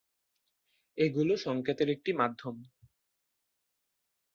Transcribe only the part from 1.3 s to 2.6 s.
সংকেতের একটি মাধ্যম।